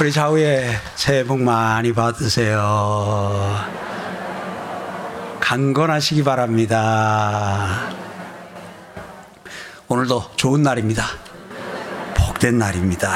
[0.00, 3.64] 우리 좌우에 새해 복 많이 받으세요.
[5.38, 7.90] 강건하시기 바랍니다.
[9.86, 11.04] 오늘도 좋은 날입니다.
[12.16, 13.08] 복된 날입니다.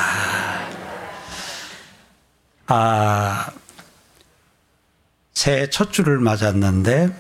[2.69, 3.51] 아,
[5.35, 7.11] 새해 첫 주를 맞았는데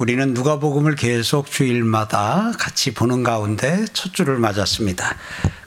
[0.00, 5.14] 우리는 누가복음을 계속 주일마다 같이 보는 가운데 첫 주를 맞았습니다.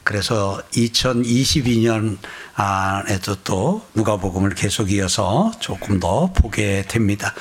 [0.02, 2.18] 그래서 2022년
[2.56, 7.32] 안에도 또 누가복음을 계속 이어서 조금 더 보게 됩니다.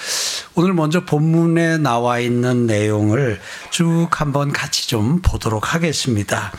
[0.53, 3.41] 오늘 먼저 본문에 나와 있는 내용을
[3.71, 6.51] 쭉 한번 같이 좀 보도록 하겠습니다.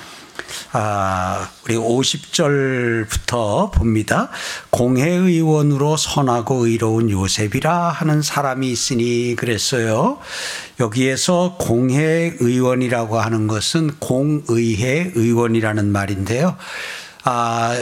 [0.73, 4.31] 아, 우리 50절부터 봅니다.
[4.71, 10.19] 공회의원으로 선하고 의로운 요셉이라 하는 사람이 있으니 그랬어요.
[10.81, 16.57] 여기에서 공회의원이라고 하는 것은 공의회 의원이라는 말인데요.
[17.25, 17.75] 아,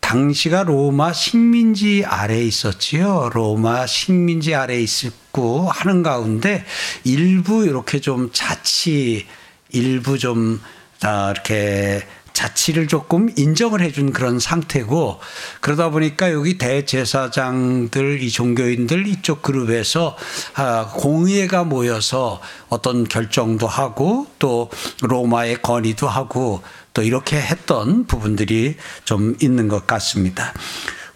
[0.00, 3.28] 당시가 로마 식민지 아래에 있었지요.
[3.34, 6.64] 로마 식민지 아래에 있었고 하는 가운데
[7.04, 9.26] 일부 이렇게 좀 자치,
[9.70, 12.02] 일부 좀 아, 이렇게
[12.38, 15.18] 자치를 조금 인정을 해준 그런 상태고
[15.60, 20.16] 그러다 보니까 여기 대제사장들 이 종교인들 이쪽 그룹에서
[20.54, 24.70] 아, 공의회가 모여서 어떤 결정도 하고 또
[25.02, 26.62] 로마의 건의도 하고
[26.94, 30.54] 또 이렇게 했던 부분들이 좀 있는 것 같습니다.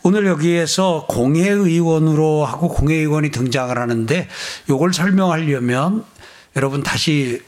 [0.03, 4.29] 오늘 여기에서 공회의원으로 하고 공회의원이 등장을 하는데
[4.69, 6.05] 이걸 설명하려면
[6.57, 7.41] 여러분 다시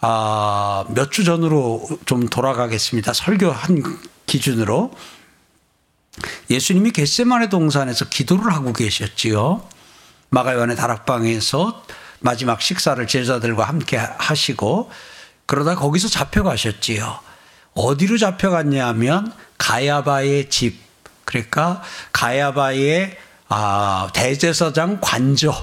[0.00, 3.12] 아, 몇 주 전으로 좀 돌아가겠습니다.
[3.12, 3.82] 설교한
[4.26, 4.92] 기준으로
[6.50, 9.62] 예수님이 겟세마네 동산에서 기도를 하고 계셨지요.
[10.30, 11.82] 마가요한의 다락방에서
[12.20, 14.90] 마지막 식사를 제자들과 함께 하시고
[15.46, 17.20] 그러다 거기서 잡혀가셨지요.
[17.74, 20.78] 어디로 잡혀갔냐면 가야바의 집
[21.24, 21.82] 그러니까
[22.12, 23.16] 가야바의
[23.48, 25.54] 아, 대제사장 관저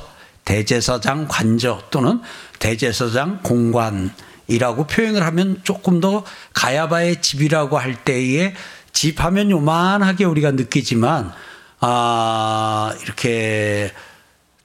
[0.46, 2.22] 대제사장 관저 또는
[2.60, 4.14] 대제사장 공관
[4.48, 6.24] 이라고 표현을 하면 조금 더
[6.54, 8.54] 가야바의 집이라고 할 때에
[8.94, 11.32] 집 하면 요만하게 우리가 느끼지만
[11.80, 13.92] 아 이렇게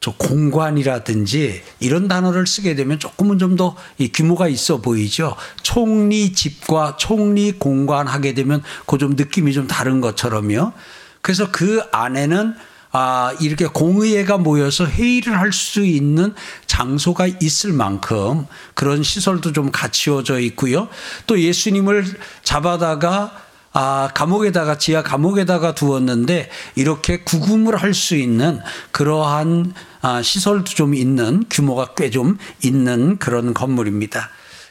[0.00, 3.76] 저 공관이라든지 이런 단어를 쓰게 되면 조금은 좀 더
[4.14, 5.36] 규모가 있어 보이죠.
[5.62, 10.72] 총리 집과 총리 공관 하게 되면 그 좀 느낌이 좀 다른 것처럼요.
[11.20, 12.54] 그래서 그 안에는
[12.92, 16.34] 아, 이렇게 공의회가 모여서 회의를 할 수 있는
[16.66, 20.88] 장소가 있을 만큼 그런 시설도 좀 갖추어져 있고요.
[21.26, 22.04] 또 예수님을
[22.42, 23.32] 잡아다가
[23.72, 31.44] 아, 감옥에다가 지하 감옥에다가 두었는데 이렇게 구금을 할 수 있는 그러한 아, 시설도 좀 있는
[31.50, 34.30] 규모가 꽤 좀 있는 그런 건물입니다.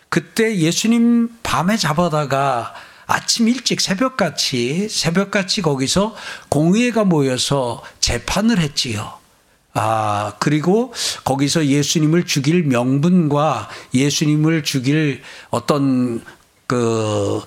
[0.09, 2.73] 그때 예수님 밤에 잡아다가
[3.09, 6.15] 아침 일찍 새벽같이 새벽같이 거기서
[6.49, 9.13] 공의회가 모여서 재판을 했지요.
[9.73, 10.93] 아, 그리고
[11.23, 16.23] 거기서 예수님을 죽일 명분과 예수님을 죽일 어떤
[16.67, 17.41] 그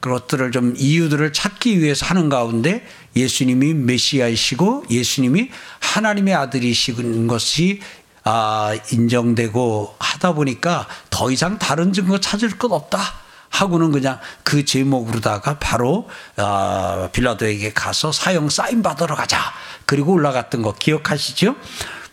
[0.00, 5.48] 그것들을 좀 이유들을 찾기 위해서 하는 가운데 예수님이 메시아이시고 예수님이
[5.80, 7.80] 하나님의 아들이시는 것이
[8.22, 13.25] 아, 인정되고 하다 보니까 더 이상 다른 증거 찾을 것 없다.
[13.50, 19.38] 하고는 그냥 그 제목으로다가 바로 어, 빌라도에게 가서 사형 사인 받으러 가자.
[19.86, 21.56] 그리고 올라갔던 거 기억하시죠?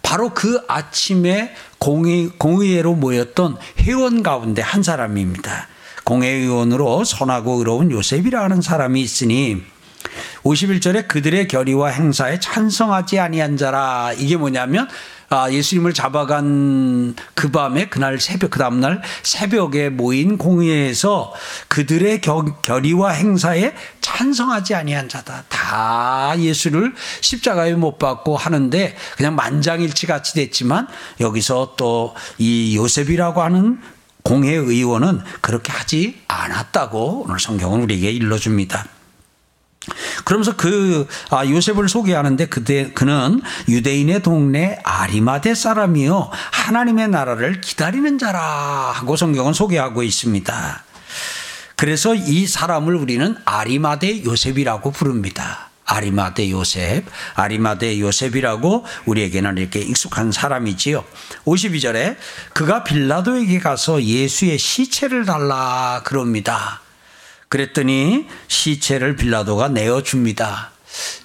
[0.02, 5.68] 바로 그 아침에 공의, 공의회로 모였던 회원 가운데 한 사람입니다.
[6.04, 9.64] 공회의원으로 선하고 의로운 요셉이라는 사람이 있으니
[10.44, 14.88] 51절에 그들의 결의와 행사에 찬성하지 아니한 자라 이게 뭐냐면
[15.34, 21.34] 아, 예수님을 잡아간 그 밤에 그날 새벽 그 다음 날 새벽에 모인 공회에서
[21.68, 25.44] 그들의 겨, 결의와 행사에 찬성하지 아니한 자다.
[25.50, 30.88] 다 예수를 십자가에 못 박고 하는데 그냥 만장일치 같이 됐지만
[31.20, 33.80] 여기서 또 이 요셉이라고 하는
[34.24, 38.86] 공회 의원은 그렇게 하지 않았다고 오늘 성경은 우리에게 일러줍니다.
[40.24, 48.42] 그러면서 그 아, 요셉을 소개하는데 그때 그는 유대인의 동네 아리마대 사람이요 하나님의 나라를 기다리는 자라
[48.94, 50.84] 하고 성경은 소개하고 있습니다.
[51.76, 55.70] 그래서 이 사람을 우리는 아리마대 요셉이라고 부릅니다.
[55.86, 57.04] 아리마대 요셉,
[57.36, 61.04] 아리마대 요셉이라고 우리에게는 이렇게 익숙한 사람이지요.
[61.46, 62.16] 52절에
[62.54, 66.83] 그가 빌라도에게 가서 예수의 시체를 달라 그럽니다.
[67.54, 70.72] 그랬더니 시체를 빌라도가 내어줍니다.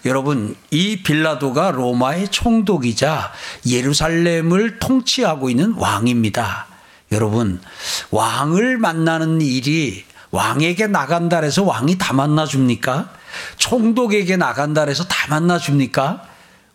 [0.05, 3.33] 여러분, 이 빌라도가 로마의 총독이자
[3.67, 6.67] 예루살렘을 통치하고 있는 왕입니다.
[7.13, 7.63] 여러분,
[8.11, 13.09] 왕을 만나는 일이 왕에게 나간다 해서 왕이 다 만나줍니까?
[13.57, 16.25] 총독에게 나간다 해서 다 만나줍니까?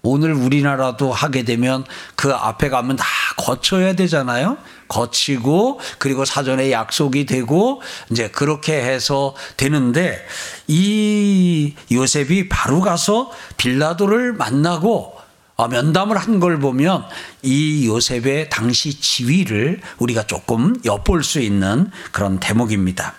[0.01, 1.85] 오늘 우리나라도 하게 되면
[2.15, 3.05] 그 앞에 가면 다
[3.37, 4.57] 거쳐야 되잖아요.
[4.93, 7.81] 거치고 그리고 사전에 약속이 되고
[8.11, 10.23] 이제 그렇게 해서 되는데
[10.67, 15.13] 이 요셉이 바로 가서 빌라도를 만나고
[15.55, 17.05] 어, 면담을 한 걸 보면
[17.43, 23.13] 이 요셉의 당시 지위를 우리가 조금 엿볼 수 있는 그런 대목입니다.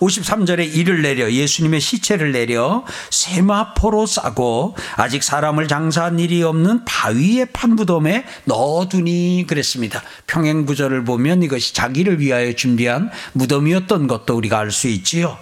[0.00, 8.24] 53절에 이를 내려 예수님의 시체를 내려 세마포로 싸고 아직 사람을 장사한 일이 없는 바위의 판부덤에
[8.44, 10.02] 넣어두니 그랬습니다.
[10.26, 15.38] 평행 구절을 보면 이것이 자기를 위하여 준비한 무덤이었던 것도 우리가 알 수 있지요.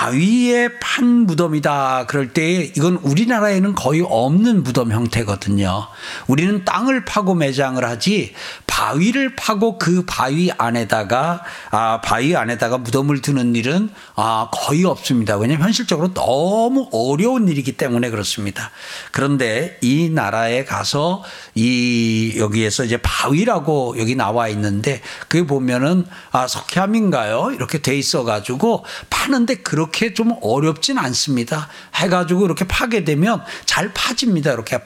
[0.00, 2.06] 바위에 판 무덤이다.
[2.06, 5.88] 그럴 때 이건 우리나라에는 거의 없는 무덤 형태거든요.
[6.26, 8.32] 우리는 땅을 파고 매장을 하지
[8.66, 15.36] 바위를 파고 그 바위 안에다가 아 바위 안에다가 무덤을 두는 일은 아 거의 없습니다.
[15.36, 18.70] 왜냐하면 현실적으로 너무 어려운 일이기 때문에 그렇습니다.
[19.12, 21.22] 그런데 이 나라에 가서
[21.54, 27.50] 이 여기에서 이제 바위라고 여기 나와 있는데 그게 보면은 아 석회암인가요?
[27.52, 31.68] 이렇게 돼 있어 가지고 파는데 그렇게 좀 어렵진 않습니다.
[31.94, 34.52] 해가지고 이렇게 파게 되면 잘 파집니다.
[34.52, 34.78] 이렇게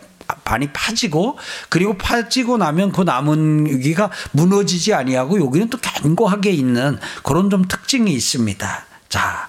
[0.45, 7.51] 반이 파지고 그리고 파지고 나면 그 남은 여기가 무너지지 아니하고 여기는 또 견고하게 있는 그런
[7.51, 8.87] 좀 특징이 있습니다.
[9.09, 9.49] 자,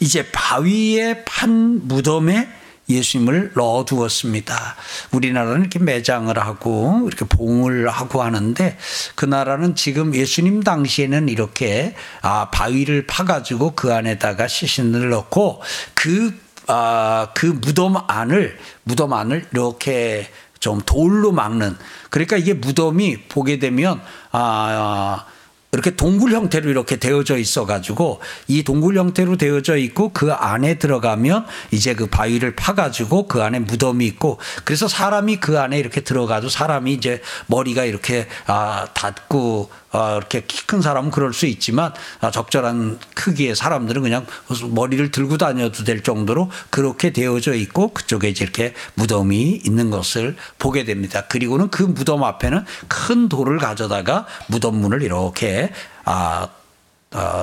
[0.00, 2.48] 이제 바위에 판 무덤에
[2.94, 4.76] 예수님을 넣어 두었습니다.
[5.12, 8.76] 우리나라는 이렇게 매장을 하고 이렇게 봉을 하고 하는데
[9.14, 15.62] 그 나라는 지금 예수님 당시에는 이렇게 아 바위를 파가지고 그 안에다가 시신을 넣고
[15.94, 20.30] 그 아, 그 무덤 안을 무덤 안을 이렇게
[20.60, 21.76] 좀 돌로 막는
[22.08, 24.00] 그러니까 이게 무덤이 보게 되면
[24.30, 25.26] 아
[25.74, 31.46] 이렇게 동굴 형태로 이렇게 되어져 있어 가지고 이 동굴 형태로 되어져 있고 그 안에 들어가면
[31.70, 36.50] 이제 그 바위를 파 가지고 그 안에 무덤이 있고 그래서 사람이 그 안에 이렇게 들어가도
[36.50, 41.92] 사람이 이제 머리가 이렇게 아 닿고 어, 이렇게 키 큰 사람은 그럴 수 있지만
[42.22, 44.26] 아, 적절한 크기의 사람들은 그냥
[44.70, 51.26] 머리를 들고 다녀도 될 정도로 그렇게 되어져 있고 그쪽에 이렇게 무덤이 있는 것을 보게 됩니다.
[51.28, 55.70] 그리고는 그 무덤 앞에는 큰 돌을 가져다가 무덤 문을 이렇게
[56.06, 56.61] 아, 어,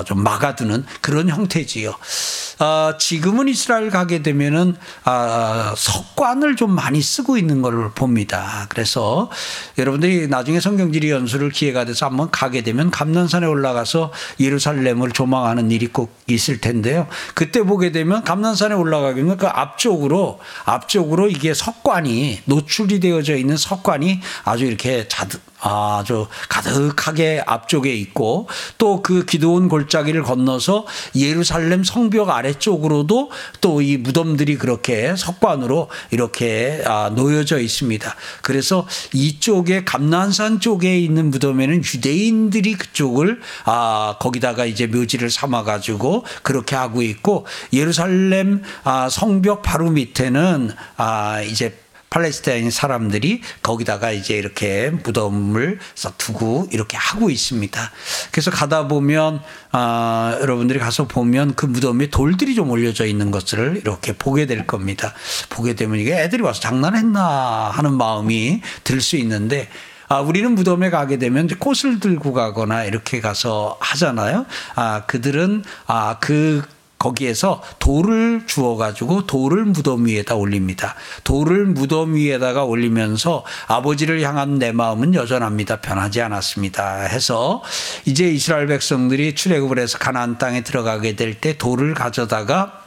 [0.06, 1.94] 좀 막아두는 그런 형태지요.
[2.60, 4.76] 어, 지금은 이스라엘 가게 되면은
[5.06, 8.66] 어, 석관을 좀 많이 쓰고 있는 걸 봅니다.
[8.68, 9.30] 그래서
[9.78, 16.14] 여러분들이 나중에 성경지리 연수를 기회가 돼서 한번 가게 되면 감난산에 올라가서 예루살렘을 조망하는 일이 꼭
[16.26, 17.06] 있을 텐데요.
[17.34, 24.20] 그때 보게 되면 감난산에 올라가게 되면 그 앞쪽으로 앞쪽으로 이게 석관이 노출이 되어져 있는 석관이
[24.44, 28.48] 아주 이렇게 자드, 아주 가득하게 앞쪽에 있고
[28.78, 33.30] 또 그 기도원 골짜기를 건너서 예루살렘 성벽 아래쪽으로도
[33.60, 38.14] 또 이 무덤들이 그렇게 석관으로 이렇게 아, 놓여져 있습니다.
[38.42, 46.76] 그래서 이쪽에 감난산 쪽에 있는 무덤에는 유대인들이 그쪽을 아 거기다가 이제 묘지를 삼아 가지고 그렇게
[46.76, 51.76] 하고 있고 예루살렘 아 성벽 바로 밑에는 아 이제
[52.10, 55.78] 팔레스타인 사람들이 거기다가 이제 이렇게 무덤을
[56.18, 57.90] 두고 이렇게 하고 있습니다.
[58.32, 59.40] 그래서 가다 보면
[59.72, 65.14] 아, 여러분들이 가서 보면 그 무덤에 돌들이 좀 올려져 있는 것을 이렇게 보게 될 겁니다.
[65.50, 69.68] 보게 되면 이게 애들이 와서 장난했나 하는 마음이 들 수 있는데
[70.08, 74.44] 아, 우리는 무덤에 가게 되면 꽃을 들고 가거나 이렇게 가서 하잖아요.
[74.74, 76.62] 아, 그들은 아, 그
[77.00, 80.94] 거기에서 돌을 주어 가지고 돌을 무덤 위에다 올립니다.
[81.24, 85.80] 돌을 무덤 위에다가 올리면서 아버지를 향한 내 마음은 여전합니다.
[85.80, 87.00] 변하지 않았습니다.
[87.04, 87.62] 해서
[88.04, 92.79] 이제 이스라엘 백성들이 출애굽을 해서 가나안 땅에 들어가게 될 때 돌을 가져다가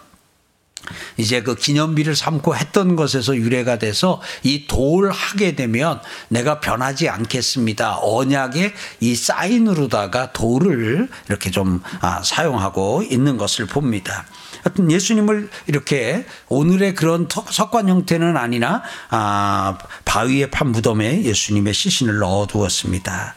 [1.18, 8.00] 이제 그 기념비를 삼고 했던 것에서 유래가 돼서 이돌 하게 되면 내가 변하지 않겠습니다.
[8.02, 14.26] 언약의 이 사인으로다가 돌을 이렇게 좀 아, 사용하고 있는 것을 봅니다.
[14.64, 23.36] 하여튼 예수님을 이렇게 오늘의 그런 석관 형태는 아니나 아, 바위에 판 무덤에 예수님의 시신을 넣어두었습니다.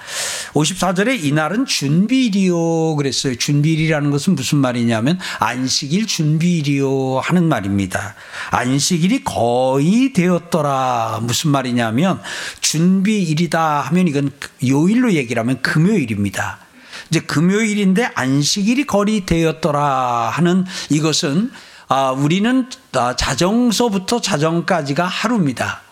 [0.55, 3.37] 54절에 이날은 준비일이요 그랬어요.
[3.37, 8.15] 준비일이라는 것은 무슨 말이냐면 안식일 준비일이요 하는 말입니다.
[8.51, 12.21] 안식일이 거의 되었더라 무슨 말이냐면
[12.61, 14.31] 준비일이다 하면 이건
[14.67, 16.66] 요일로 얘기를 하면 금요일입니다.
[17.11, 21.51] 이제 금요일인데 안식일이 거리되었더라 하는 이것은
[21.89, 25.83] 아, 우리는 아, 자정서부터 자정까지가 하루입니다.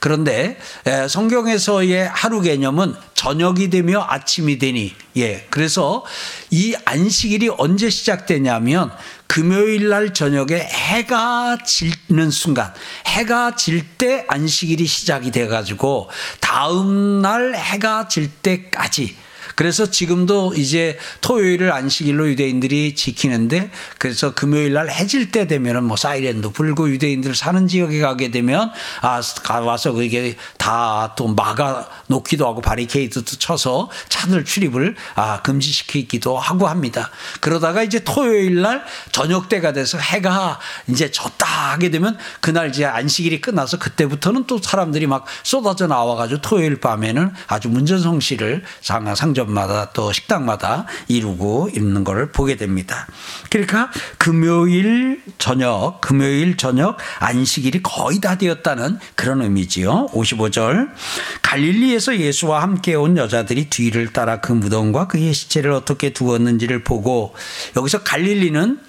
[0.00, 0.56] 그런데
[1.08, 6.04] 성경에서의 하루 개념은 저녁이 되며 아침이 되니 예 그래서
[6.50, 8.92] 이 안식일이 언제 시작되냐면
[9.26, 12.72] 금요일 날 저녁에 해가 지는 순간
[13.06, 16.08] 해가 질 때 안식일이 시작이 돼 가지고
[16.40, 19.16] 다음 날 해가 질 때까지
[19.58, 26.52] 그래서 지금도 이제 토요일을 안식일로 유대인들이 지키는데 그래서 금요일 날 해질 때 되면은 뭐 사이렌도
[26.52, 28.70] 불고 유대인들 사는 지역에 가게 되면
[29.02, 29.20] 아
[29.64, 37.10] 와서 그게 다 또 막아 놓기도 하고 바리케이드도 쳐서 차들 출입을 아 금지시키기도 하고 합니다.
[37.40, 43.40] 그러다가 이제 토요일 날 저녁 때가 돼서 해가 이제 졌다 하게 되면 그날 이제 안식일이
[43.40, 50.12] 끝나서 그때부터는 또 사람들이 막 쏟아져 나와 가지고 토요일 밤에는 아주 문전성시를 상점 마다 또
[50.12, 53.06] 식당마다 이루고 있는 것을 보게 됩니다.
[53.50, 60.08] 그러니까 금요일 저녁, 금요일 저녁 안식일이 거의 다 되었다는 그런 의미지요.
[60.12, 60.90] 55절.
[61.42, 67.34] 갈릴리에서 예수와 함께 온 여자들이 뒤를 따라 그 무덤과 그의 시체를 어떻게 두었는지를 보고
[67.76, 68.80] 여기서 갈릴리는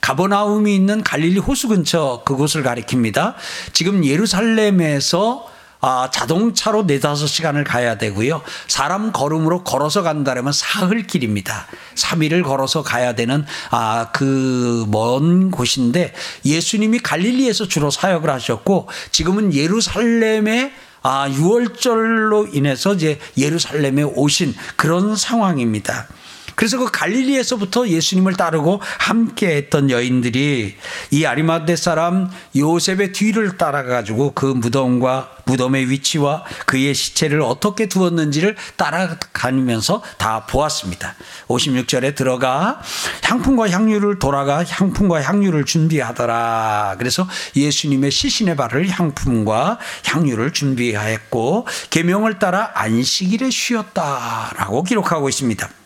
[0.00, 3.34] 가버나움이 있는 갈릴리 호수 근처 그곳을 가리킵니다.
[3.72, 5.51] 지금 예루살렘에서
[5.84, 8.40] 아, 자동차로 네다섯 시간을 가야 되고요.
[8.68, 11.66] 사람 걸음으로 걸어서 간다면 사흘 길입니다.
[11.96, 16.12] 3일을 걸어서 가야 되는 아, 그 먼 곳인데
[16.44, 20.72] 예수님이 갈릴리에서 주로 사역을 하셨고 지금은 예루살렘에
[21.02, 26.06] 아, 6월절로 인해서 이제 예루살렘에 오신 그런 상황입니다.
[26.54, 30.76] 그래서 그 갈릴리에서부터 예수님을 따르고 함께 했던 여인들이
[31.10, 38.56] 이 아리마대 사람 요셉의 뒤를 따라 가지고 그 무덤과 무덤의 위치와 그의 시체를 어떻게 두었는지를
[38.76, 41.14] 따라가면서 다 보았습니다.
[41.48, 42.80] 56절에 들어가
[43.24, 46.96] 향품과 향유를 돌아가 향품과 향유를 준비하더라.
[46.98, 55.81] 그래서 예수님의 시신의 발을 향품과 향유를 준비하였고 계명을 따라 안식일에 쉬었다라고 기록하고 있습니다.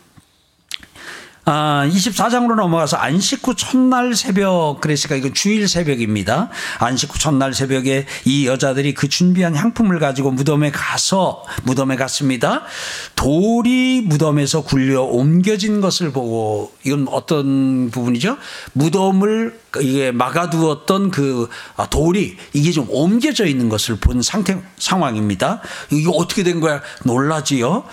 [1.49, 6.49] 아, 24장으로 넘어가서 안식 후 첫날 새벽, 그랬으니까 이건 주일 새벽입니다.
[6.79, 12.63] 안식 후 첫날 새벽에 이 여자들이 그 준비한 향품을 가지고 무덤에 가서 무덤에 갔습니다.
[13.15, 18.35] 돌이 무덤에서 굴려 옮겨진 것을 보고 이건 어떤 부분이죠?
[18.73, 25.61] 무덤을 이게 막아두었던 그 아, 돌이 이게 좀 옮겨져 있는 것을 본 상태 상황입니다.
[25.91, 26.81] 이게 어떻게 된 거야?
[27.03, 27.83] 놀라지요.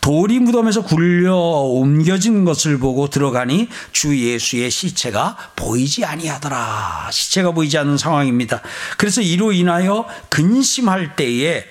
[0.00, 7.10] 돌이 무덤에서 굴려 옮겨진 것을 보고 들어가니 주 예수의 시체가 보이지 아니하더라.
[7.12, 8.62] 시체가 보이지 않는 상황입니다.
[8.96, 11.64] 그래서 이로 인하여 근심할 때에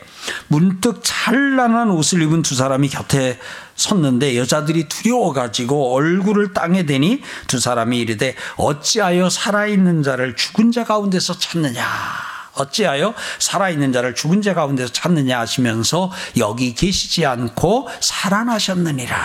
[0.47, 3.39] 문득 찬란한 옷을 입은 두 사람이 곁에
[3.75, 11.37] 섰는데 여자들이 두려워가지고 얼굴을 땅에 대니 두 사람이 이르되 어찌하여 살아있는 자를 죽은 자 가운데서
[11.37, 11.85] 찾느냐?
[12.55, 15.39] 어찌하여 살아있는 자를 죽은 자 가운데서 찾느냐?
[15.39, 19.15] 하시면서 여기 계시지 않고 살아나셨느니라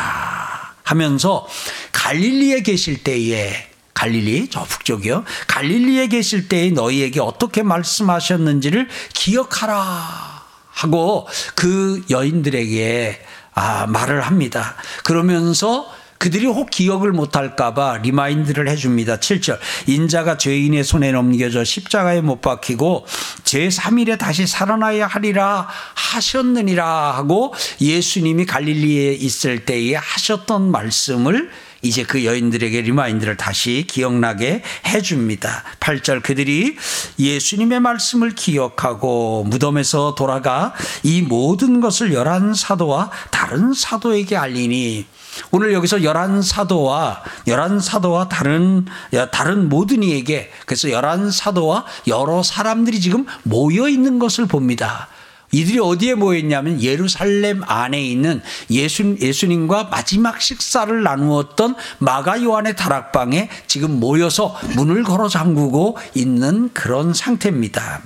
[0.84, 1.48] 하면서
[1.92, 5.24] 갈릴리에 계실 때에 갈릴리 저 북쪽이요.
[5.46, 10.33] 갈릴리에 계실 때에 너희에게 어떻게 말씀하셨는지를 기억하라
[10.74, 13.22] 하고 그 여인들에게
[13.54, 14.74] 아, 말을 합니다.
[15.04, 15.88] 그러면서
[16.18, 19.18] 그들이 혹 기억을 못할까봐 remind를 해줍니다.
[19.18, 19.58] 7절.
[19.86, 23.06] 인자가 죄인의 손에 넘겨져 십자가에 못 박히고
[23.44, 31.50] 제3일에 다시 살아나야 하리라 하셨느니라 하고 예수님이 갈릴리에 있을 때에 하셨던 말씀을
[31.84, 35.62] 이제 그 여인들에게 remind를 다시 기억나게 해줍니다.
[35.80, 36.76] 8절 그들이
[37.18, 45.06] 예수님의 말씀을 기억하고 무덤에서 돌아가 이 모든 것을 열한 사도와 다른 사도에게 알리니
[45.50, 48.86] 오늘 여기서 열한 사도와 열한 사도와 다른
[49.30, 55.08] 다른 모든 이에게 그래서 열한 사도와 여러 사람들이 지금 모여 있는 것을 봅니다.
[55.54, 64.00] 이들이 어디에 모였냐면 예루살렘 안에 있는 예수, 예수님과 마지막 식사를 나누었던 마가 요한의 다락방에 지금
[64.00, 68.02] 모여서 문을 걸어 잠그고 있는 그런 상태입니다.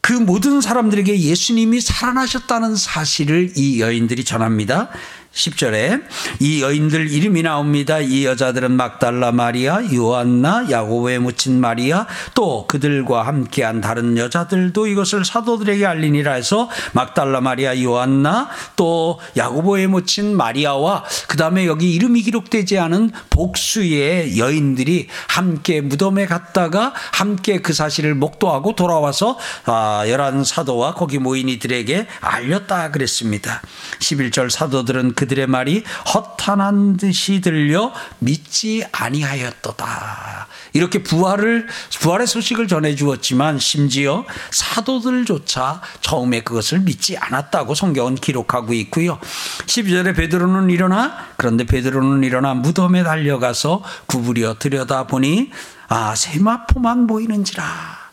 [0.00, 4.90] 그 모든 사람들에게 예수님이 살아나셨다는 사실을 이 여인들이 전합니다.
[5.34, 6.02] 10절에
[6.40, 7.98] 이 여인들 이름이 나옵니다.
[7.98, 15.84] 이 여자들은 막달라 마리아, 요한나, 야고보의 묻힌 마리아, 또 그들과 함께한 다른 여자들도 이것을 사도들에게
[15.84, 23.10] 알리니라 해서 막달라 마리아, 요한나, 또 야고보의 묻힌 마리아와 그 다음에 여기 이름이 기록되지 않은
[23.30, 31.48] 복수의 여인들이 함께 무덤에 갔다가 함께 그 사실을 목도하고 돌아와서 아, 열한 사도와 거기 모인
[31.48, 33.60] 이들에게 알렸다 그랬습니다.
[33.98, 35.82] 11절 사도들은 그 그들의 말이
[36.14, 40.48] 허탄한 듯이 들려 믿지 아니하였도다.
[40.74, 41.66] 이렇게 부활을
[42.00, 49.18] 부활의 소식을 전해 주었지만 심지어 사도들조차 처음에 그것을 믿지 않았다고 성경은 기록하고 있고요.
[49.66, 55.50] 12절에 베드로는 일어나 그런데 베드로는 일어나 무덤에 달려가서 구부려 들여다보니
[55.88, 58.03] 아 세마포만 보이는지라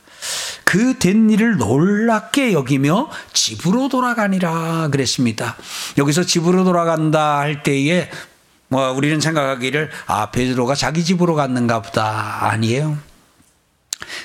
[0.72, 5.58] 그 된 일을 놀랍게 여기며 집으로 돌아가니라 그랬습니다.
[5.98, 8.10] 여기서 집으로 돌아간다 할 때에
[8.70, 12.98] 뭐 우리는 생각하기를 아 베드로가 자기 집으로 갔는가 보다 아니에요.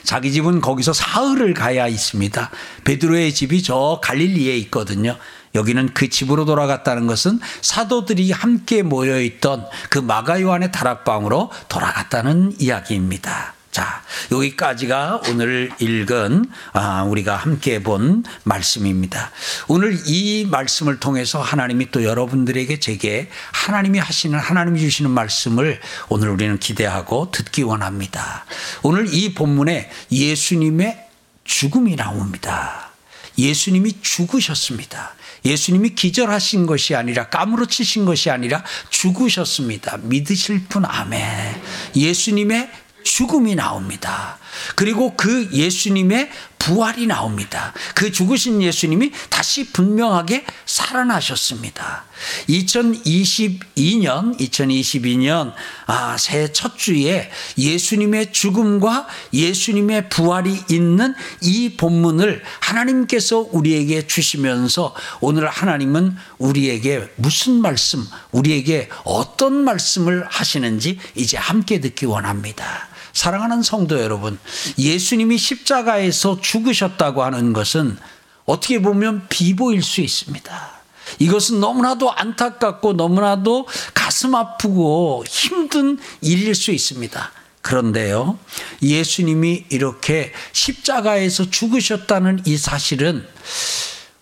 [0.04, 2.50] 자기 집은 거기서 사흘을 가야 있습니다.
[2.84, 5.16] 베드로의 집이 저 갈릴리에 있거든요.
[5.56, 13.55] 여기는 그 집으로 돌아갔다는 것은 사도들이 함께 모여 있던 그 마가 요한의 다락방으로 돌아갔다는 이야기입니다.
[13.76, 14.02] 자,
[14.32, 19.30] 여기까지가 오늘 읽은 아, 우리가 함께 본 말씀입니다.
[19.68, 25.78] 오늘 이 말씀을 통해서 하나님이 또 여러분들에게 제게 하나님이 하시는 하나님이 주시는 말씀을
[26.08, 28.46] 오늘 우리는 기대하고 듣기 원합니다.
[28.82, 31.08] 오늘 이 본문에 예수님의
[31.44, 32.92] 죽음이 나옵니다.
[33.36, 35.14] 예수님이 죽으셨습니다.
[35.44, 39.98] 예수님이 기절하신 것이 아니라 까무러치신 것이 아니라 죽으셨습니다.
[39.98, 41.60] 믿으실 분 아멘.
[41.94, 42.70] 예수님의
[43.06, 44.38] 죽음이 나옵니다.
[44.74, 47.72] 그리고 그 예수님의 부활이 나옵니다.
[47.94, 52.04] 그 죽으신 예수님이 다시 분명하게 살아나셨습니다.
[52.48, 55.52] 2022년, 2022년,
[55.86, 65.48] 아, 새해 첫 주에 예수님의 죽음과 예수님의 부활이 있는 이 본문을 하나님께서 우리에게 주시면서 오늘
[65.48, 72.95] 하나님은 우리에게 무슨 말씀, 우리에게 어떤 말씀을 하시는지 이제 함께 듣기 원합니다.
[73.16, 74.38] 사랑하는 성도 여러분,
[74.78, 77.96] 예수님이 십자가에서 죽으셨다고 하는 것은
[78.44, 80.70] 어떻게 보면 비보일 수 있습니다.
[81.18, 87.32] 이것은 너무나도 안타깝고 너무나도 가슴 아프고 힘든 일일 수 있습니다.
[87.62, 88.38] 그런데요,
[88.82, 93.26] 예수님이 이렇게 십자가에서 죽으셨다는 이 사실은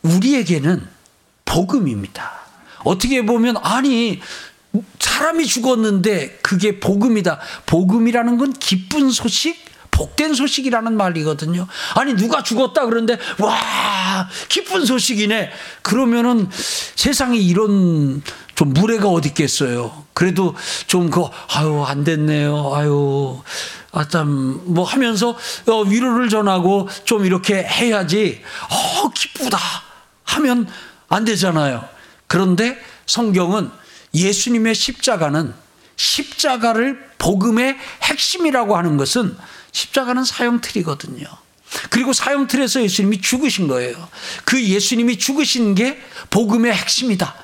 [0.02, 0.86] 우리에게는
[1.44, 2.32] 복음입니다.
[2.84, 4.20] 어떻게 보면, 아니,
[4.98, 7.38] 사람이 죽었는데 그게 복음이다.
[7.66, 9.56] 복음이라는 건 기쁜 소식,
[9.90, 11.66] 복된 소식이라는 말이거든요.
[11.94, 15.50] 아니 누가 죽었다 그러는데 와 기쁜 소식이네.
[15.82, 16.48] 그러면은
[16.96, 18.22] 세상에 이런
[18.56, 20.04] 좀 무례가 어디 있겠어요.
[20.14, 20.56] 그래도
[20.86, 22.72] 좀 그 아유 안 됐네요.
[22.74, 23.40] 아유
[23.92, 25.36] 아참 뭐 하면서
[25.68, 28.42] 어, 위로를 전하고 좀 이렇게 해야지.
[28.70, 29.58] 어 기쁘다
[30.24, 30.66] 하면
[31.08, 31.84] 안 되잖아요.
[32.26, 33.70] 그런데 성경은
[34.14, 35.54] 예수님의 십자가는
[35.96, 39.36] 십자가를 복음의 핵심이라고 하는 것은
[39.72, 41.26] 십자가는 사형틀이거든요.
[41.90, 44.08] 그리고 사형틀에서 예수님이 죽으신 거예요.
[44.44, 46.00] 그 예수님이 죽으신 게
[46.30, 47.34] 복음의 핵심이다.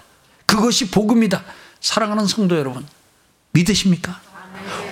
[0.47, 1.45] 그것이 복음이다.
[1.81, 2.87] 사랑하는 성도 여러분,
[3.53, 4.21] 믿으십니까?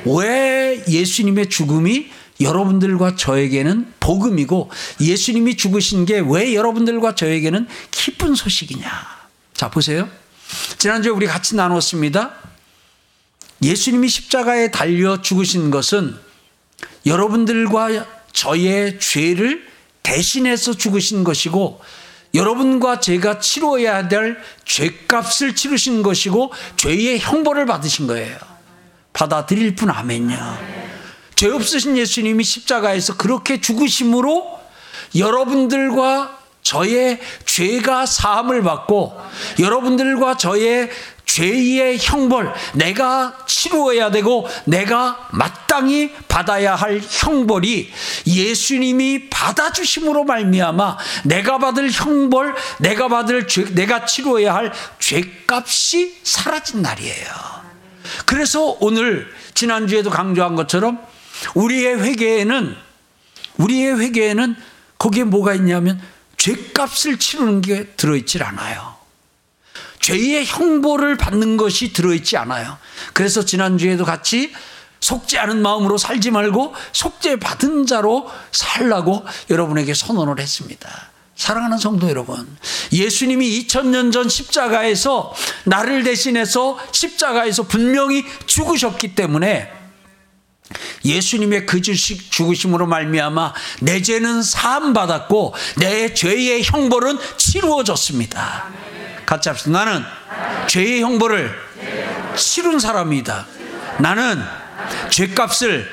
[0.05, 2.11] 왜 예수님의 죽음이
[2.41, 8.91] 여러분들과 저에게는 복음이고 예수님이 죽으신 게 왜 여러분들과 저에게는 기쁜 소식이냐?
[9.55, 10.09] 자, 보세요.
[10.79, 12.35] 지난주에 우리 같이 나눴습니다.
[13.63, 16.17] 예수님이 십자가에 달려 죽으신 것은
[17.07, 19.67] 여러분들과 저의 죄를
[20.03, 21.81] 대신해서 죽으신 것이고
[22.35, 28.37] 여러분과 제가 치러야 될 죄값을 치르신 것이고 죄의 형벌을 받으신 거예요.
[29.13, 30.59] 받아들일 뿐 아멘요.
[31.35, 34.59] 죄 없으신 예수님이 십자가에서 그렇게 죽으심으로
[35.17, 36.38] 여러분들과
[36.69, 39.19] 저의 죄가 사함을 받고
[39.59, 40.91] 여러분들과 저의
[41.25, 47.91] 죄의 형벌 내가 치루어야 되고 내가 마땅히 받아야 할 형벌이
[48.27, 57.29] 예수님이 받아주심으로 말미암아 내가 받을 형벌 내가 받을 죄 내가 치루어야 할 죄값이 사라진 날이에요.
[58.27, 60.99] 그래서 오늘 지난주에도 강조한 것처럼
[61.55, 62.77] 우리의 회개에는
[63.57, 64.55] 우리의 회개에는
[64.99, 65.99] 거기에 뭐가 있냐면
[66.39, 68.97] 죄값을 치르는 게 들어있질 않아요.
[70.01, 72.79] 죄의 형벌을 받는 것이 들어있지 않아요.
[73.13, 74.53] 그래서 지난주에도 같이
[75.01, 81.11] 속지 않은 마음으로 살지 말고 속죄 받은 자로 살라고 여러분에게 선언을 했습니다.
[81.37, 82.57] 사랑하는 성도 여러분,
[82.93, 85.33] 예수님이 2000년 전 십자가에서
[85.65, 89.78] 나를 대신해서 십자가에서 분명히 죽으셨기 때문에
[91.05, 98.69] 예수님의 그 죽으심으로 말미암아 내 죄는 사함 받았고 내 죄의 형벌은 치루어졌습니다.
[99.27, 99.71] 같이 합시다.
[99.71, 100.05] 나는
[100.67, 101.55] 죄의 형벌을
[102.37, 103.47] 치룬 사람이다.
[104.01, 104.43] 나는
[105.11, 105.89] 죄값을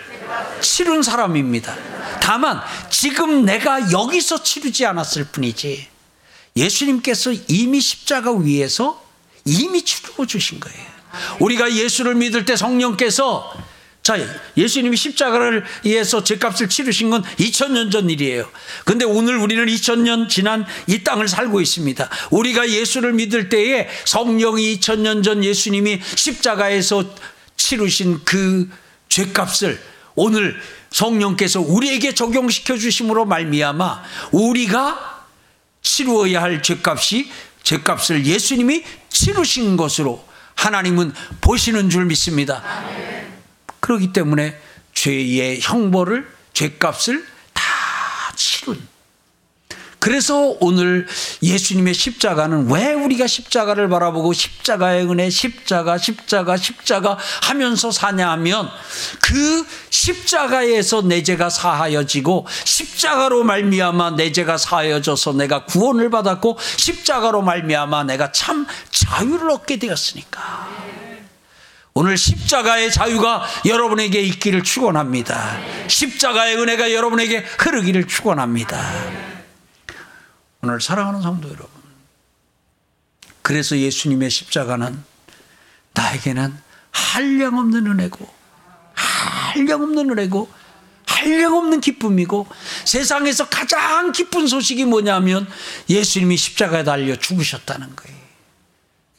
[0.61, 1.75] 치룬 사람입니다.
[2.21, 5.87] 다만 지금 내가 여기서 치르지 않았을 뿐이지
[6.55, 9.03] 예수님께서 이미 십자가 위에서
[9.45, 10.95] 이미 치루어 주신 거예요.
[11.39, 13.53] 우리가 예수를 믿을 때 성령께서
[14.05, 14.19] 자,
[14.55, 18.47] 예수님이 십자가를 위해서 죄값을 치르신 건 2000년 전 일이에요.
[18.83, 22.07] 근데 오늘 우리는 2000년 지난 이 땅을 살고 있습니다.
[22.29, 27.15] 우리가 예수를 믿을 때에 성령이 2000년 전 예수님이 십자가에서
[27.57, 28.69] 치르신 그
[29.09, 29.81] 죄값을
[30.13, 30.55] 오늘
[30.91, 35.25] 성령께서 우리에게 적용시켜 주심으로 말미암아 우리가
[35.81, 37.31] 치루어야 할 죄값이
[37.63, 42.61] 죄값을 예수님이 치르신 것으로 하나님은 보시는 줄 믿습니다.
[43.85, 44.59] 그렇기 때문에
[44.95, 47.63] 죄의 형벌을 죄값을 다
[48.35, 48.81] 치른
[49.99, 51.07] 그래서 오늘
[51.43, 58.69] 예수님의 십자가는 왜 우리가 십자가를 바라보고 십자가의 은혜, 십자가, 십자가, 십자가 하면서 사냐 하면
[59.21, 68.05] 그 십자가에서 내 죄가 사하여지고 십자가로 말미암아 내 죄가 사하여져서 내가 구원을 받았고 십자가로 말미암아
[68.05, 71.04] 내가 참 자유를 얻게 되었으니까.
[71.97, 75.57] 오늘 십자가의 자유가 여러분에게 있기를 축원합니다.
[75.87, 78.77] 십자가의 은혜가 여러분에게 흐르기를 축원합니다.
[80.61, 81.69] 오늘 사랑하는 성도 여러분.
[83.41, 85.01] 그래서 예수님의 십자가는
[85.93, 86.57] 나에게는
[86.91, 88.29] 한량없는 은혜고,
[88.93, 90.51] 한량없는 은혜고,
[91.05, 92.45] 한량없는 기쁨이고,
[92.83, 95.47] 세상에서 가장 기쁜 소식이 뭐냐면
[95.87, 98.24] 예수님이 십자가에 달려 죽으셨다는 거예요.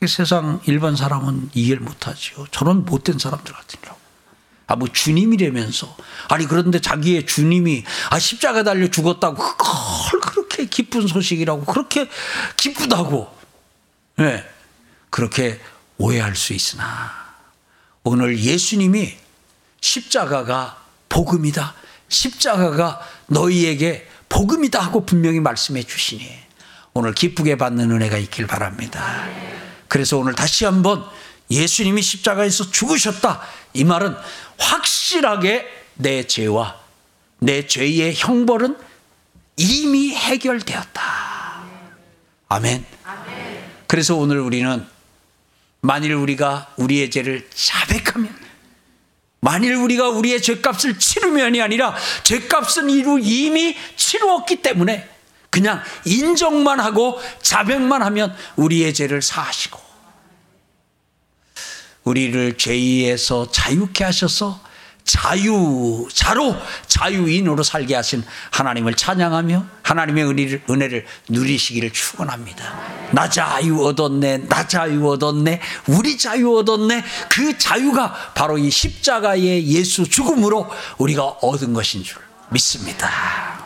[0.07, 2.47] 세상 일반 사람은 이해를 못하죠.
[2.51, 3.99] 저런 못된 사람들 같으라고.
[4.67, 5.97] 아, 뭐 주님이라면서.
[6.29, 12.09] 아니, 그런데 자기의 주님이 아, 십자가에 달려 죽었다고 그걸 그렇게 기쁜 소식이라고 그렇게
[12.57, 13.35] 기쁘다고
[14.17, 14.45] 네,
[15.11, 15.61] 그렇게
[15.99, 17.13] 오해할 수 있으나
[18.03, 19.17] 오늘 예수님이
[19.81, 21.75] 십자가가 복음이다.
[22.09, 26.29] 십자가가 너희에게 복음이다 하고 분명히 말씀해 주시니
[26.95, 29.27] 오늘 기쁘게 받는 은혜가 있길 바랍니다.
[29.89, 31.05] 그래서 오늘 다시 한번
[31.51, 33.41] 예수님이 십자가에서 죽으셨다.
[33.75, 34.15] 이 말은
[34.59, 36.79] 확실하게 내 죄와
[37.39, 38.77] 내 죄의 형벌은
[39.57, 41.03] 이미 해결되었다.
[42.49, 42.85] 아멘.
[43.87, 44.87] 그래서 오늘 우리는
[45.81, 48.35] 만일 우리가 우리의 죄를 자백하면
[49.41, 51.95] 만일 우리가 우리의 죄값을 치르면이 아니라
[52.25, 52.91] 죄값은
[53.23, 55.09] 이미 치루었기 때문에
[55.57, 59.81] 그냥 인정만 하고 자백만 하면 우리의 죄를 사하시고
[62.05, 64.61] 우리를 죄에서 자유케 하셔서
[65.05, 66.57] 자유자로
[66.89, 72.79] 자유인으로 살게 하신 하나님을 찬양하며 하나님의 은혜를, 은혜를 누리시기를 축원합니다.
[73.13, 77.03] 나 자유 얻었네, 나 자유 얻었네, 우리 자유 얻었네.
[77.31, 83.66] 그 자유가 바로 이 십자가의 예수 죽음으로 우리가 얻은 것인 줄 믿습니다.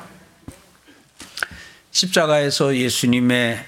[1.91, 3.67] 십자가에서 예수님의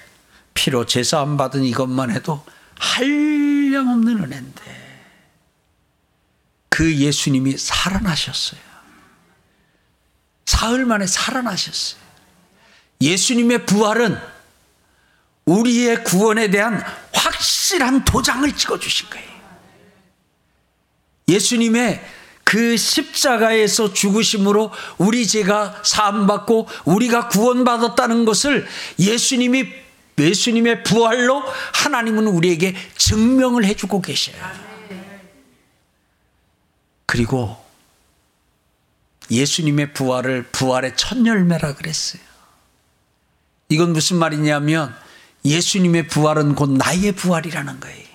[0.53, 2.43] 피로 제사함 받은 이것만 해도
[2.79, 4.83] 한량없는 은혜인데
[6.69, 8.59] 그 예수님이 살아나셨어요.
[10.45, 12.01] 사흘 만에 살아나셨어요.
[13.01, 14.17] 예수님의 부활은
[15.45, 16.81] 우리의 구원에 대한
[17.13, 19.33] 확실한 도장을 찍어 주신 거예요.
[21.27, 22.03] 예수님의
[22.43, 28.67] 그 십자가에서 죽으심으로 우리 죄가 사함받고 우리가 구원받았다는 것을
[28.99, 29.83] 예수님이
[30.19, 31.41] 예수님의 부활로
[31.73, 34.35] 하나님은 우리에게 증명을 해주고 계셔요.
[37.07, 37.63] 그리고
[39.31, 42.21] 예수님의 부활을 부활의 첫 열매라 그랬어요.
[43.69, 44.95] 이건 무슨 말이냐면
[45.45, 48.07] 예수님의 부활은 곧 나의 부활이라는 거예요.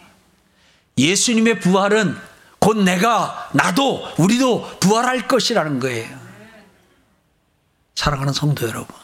[0.97, 2.17] 예수님의 부활은
[2.59, 6.19] 곧 내가, 나도, 우리도 부활할 것이라는 거예요.
[7.95, 8.95] 사랑하는 성도 여러분.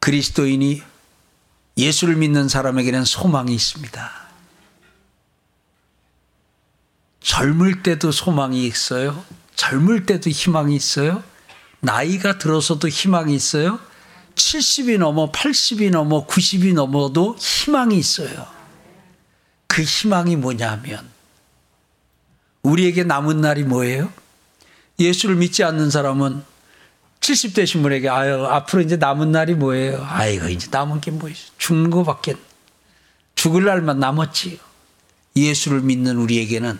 [0.00, 0.82] 그리스도인이
[1.76, 4.10] 예수를 믿는 사람에게는 소망이 있습니다.
[7.20, 9.24] 젊을 때도 소망이 있어요.
[9.56, 11.22] 젊을 때도 희망이 있어요.
[11.80, 13.78] 나이가 들어서도 희망이 있어요.
[14.34, 18.46] 70이 넘어 80이 넘어 90이 넘어도 희망이 있어요.
[19.66, 21.08] 그 희망이 뭐냐면
[22.62, 24.12] 우리에게 남은 날이 뭐예요?
[24.98, 26.42] 예수를 믿지 않는 사람은
[27.20, 30.04] 70대신 분에게 아유 앞으로 이제 남은 날이 뭐예요?
[30.08, 31.36] 아이고 이제 남은 게 뭐예요?
[31.58, 32.34] 죽는 거밖에
[33.34, 34.58] 죽을 날만 남았지요.
[35.36, 36.78] 예수를 믿는 우리에게는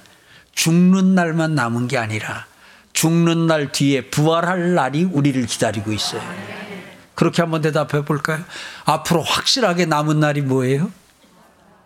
[0.55, 2.47] 죽는 날만 남은 게 아니라
[2.93, 6.23] 죽는 날 뒤에 부활할 날이 우리를 기다리고 있어요.
[7.15, 8.43] 그렇게 한번 대답해 볼까요?
[8.85, 10.91] 앞으로 확실하게 남은 날이 뭐예요?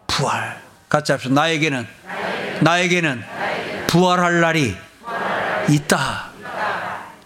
[0.07, 0.63] 부활.
[0.89, 1.35] 같이 합시다.
[1.35, 1.87] 나에게는,
[2.63, 3.23] 나에게는
[3.95, 4.75] 부활할 날이
[5.71, 6.33] 있다.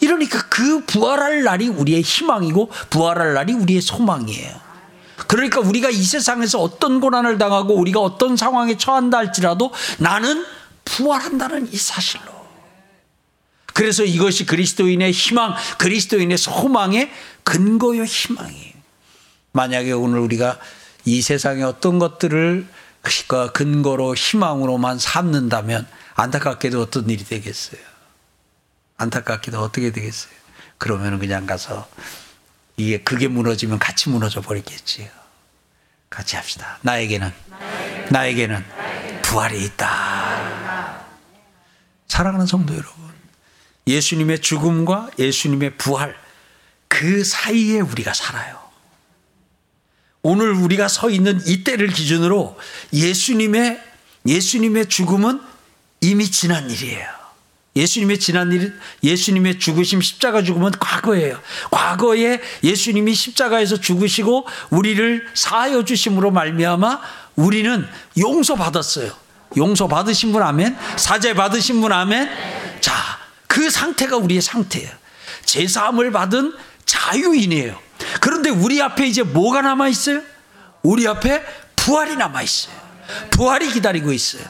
[0.01, 4.55] 이러니까 그 부활할 날이 우리의 희망이고 부활할 날이 우리의 소망이에요.
[5.27, 10.45] 그러니까 우리가 이 세상에서 어떤 고난을 당하고 우리가 어떤 상황에 처한다 할지라도 나는
[10.85, 12.37] 부활한다는 이 사실로.
[13.73, 17.11] 그래서 이것이 그리스도인의 희망, 그리스도인의 소망의
[17.45, 18.75] 근거요 희망이에요.
[19.53, 20.59] 만약에 오늘 우리가
[21.07, 22.67] 이 세상의 어떤 것들을
[23.03, 27.81] 그 근거로 희망으로만 삼는다면 안타깝게도 어떤 일이 되겠어요?
[28.97, 30.33] 안타깝게도 어떻게 되겠어요?
[30.79, 31.89] 그러면 그냥 가서
[32.77, 35.09] 이게 그게 무너지면 같이 무너져 버리겠지요.
[36.11, 36.79] 같이 합시다.
[36.83, 37.33] 나에게는
[38.11, 38.65] 나에게는
[39.23, 41.05] 부활이 있다.
[42.09, 43.13] 사랑하는 성도 여러분,
[43.87, 46.17] 예수님의 죽음과 예수님의 부활
[46.89, 48.68] 그 사이에 우리가 살아요.
[50.23, 52.59] 오늘 우리가 서 있는 이때를 기준으로
[52.93, 53.81] 예수님의
[54.27, 55.41] 예수님의 죽음은
[56.01, 57.19] 이미 지난 일이에요.
[57.77, 61.41] 예수님의 지난 일, 예수님의 죽으심 십자가 죽음은 과거예요.
[61.71, 67.01] 과거에 예수님이 십자가에서 죽으시고 우리를 사하여 주심으로 말미암아
[67.37, 67.87] 우리는
[68.19, 69.13] 용서 받았어요.
[69.57, 70.77] 용서 받으신 분 아멘.
[70.97, 72.29] 사죄 받으신 분 아멘.
[72.81, 72.93] 자,
[73.47, 74.91] 그 상태가 우리의 상태예요.
[75.45, 76.55] 제사함을 받은
[76.85, 77.88] 자유인이에요.
[78.21, 80.23] 그런데 우리 앞에 이제 뭐가 남아 있어요?
[80.83, 81.45] 우리 앞에
[81.77, 82.75] 부활이 남아 있어요.
[83.31, 84.43] 부활이 기다리고 있어요.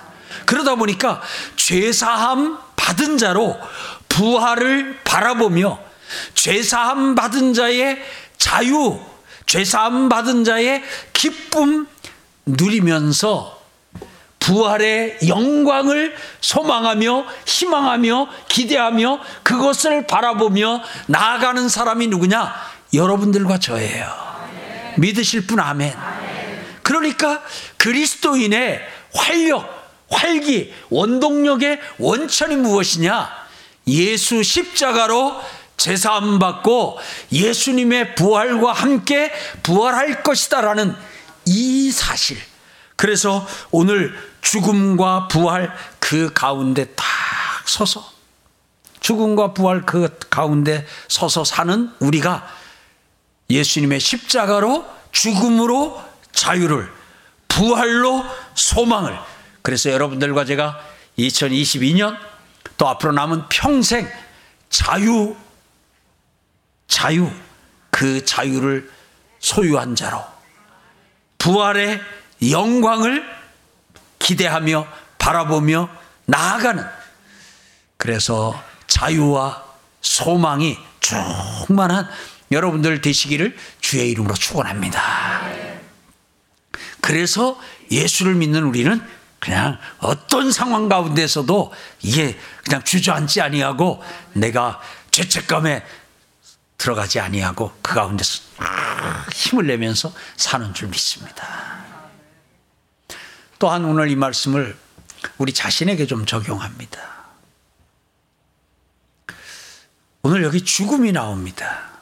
[0.47, 1.21] 그러다 보니까
[1.57, 3.59] 죄사함 받은 자로
[4.09, 5.79] 부활을 바라보며
[6.35, 8.03] 죄사함 받은 자의
[8.37, 8.99] 자유,
[9.47, 10.83] 죄사함 받은 자의
[11.13, 11.87] 기쁨
[12.47, 13.59] 누리면서
[14.39, 22.55] 부활의 영광을 소망하며 희망하며 기대하며 그것을 바라보며 나아가는 사람이 누구냐?
[22.93, 24.07] 여러분들과 저예요.
[24.97, 25.95] 믿으실 분 아멘.
[26.83, 27.43] 그러니까
[27.77, 28.81] 그리스도인의
[29.15, 29.69] 활력,
[30.11, 33.31] 활기, 원동력의 원천이 무엇이냐?
[33.87, 35.41] 예수 십자가로
[35.77, 36.99] 제사함 받고
[37.33, 40.95] 예수님의 부활과 함께 부활할 것이다라는
[41.47, 42.37] 이 사실.
[42.97, 47.07] 그래서 오늘 죽음과 부활 그 가운데 딱
[47.65, 48.13] 서서
[49.01, 52.58] 죽음과 부활 그 가운데 서서 사는 우리가
[53.51, 56.93] 예수님의 십자가로 죽음으로 자유를
[57.49, 59.19] 부활로 소망을.
[59.63, 60.79] 그래서 여러분들과 제가
[61.19, 62.17] 2022년
[62.77, 64.09] 또 앞으로 남은 평생
[64.69, 65.35] 자유,
[66.87, 67.31] 자유,
[67.91, 68.91] 그 자유를
[69.41, 70.25] 소유한 자로
[71.39, 72.01] 부활의
[72.51, 73.25] 영광을
[74.19, 74.87] 기대하며
[75.19, 75.89] 바라보며
[76.27, 76.85] 나아가는.
[77.97, 79.65] 그래서 자유와
[80.01, 82.09] 소망이 충만한
[82.51, 85.49] 여러분들 되시기를 주의 이름으로 축원합니다.
[87.01, 87.59] 그래서
[87.91, 89.01] 예수를 믿는 우리는
[89.39, 94.81] 그냥 어떤 상황 가운데서도 이게 그냥 주저앉지 아니하고 내가
[95.11, 95.85] 죄책감에
[96.77, 98.43] 들어가지 아니하고 그 가운데서
[99.33, 101.85] 힘을 내면서 사는 줄 믿습니다.
[103.59, 104.77] 또한 오늘 이 말씀을
[105.39, 107.01] 우리 자신에게 좀 적용합니다.
[110.23, 111.98] 오늘 여기 죽음이 나옵니다.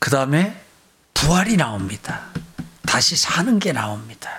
[0.00, 0.60] 그 다음에
[1.14, 2.26] 부활이 나옵니다.
[2.86, 4.30] 다시 사는 게 나옵니다.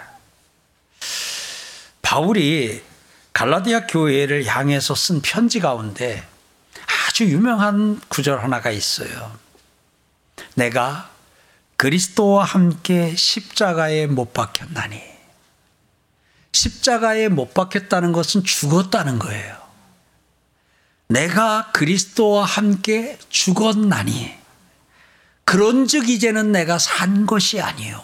[2.02, 2.84] 바울이
[3.32, 6.28] 갈라디아 교회를 향해서 쓴 편지 가운데
[7.08, 9.40] 아주 유명한 구절 하나가 있어요.
[10.56, 11.10] 내가
[11.78, 15.02] 그리스도와 함께 십자가에 못 박혔나니.
[16.52, 19.58] 십자가에 못 박혔다는 것은 죽었다는 거예요.
[21.08, 24.41] 내가 그리스도와 함께 죽었나니.
[25.52, 28.02] 그런즉 이제는 내가 산 것이 아니요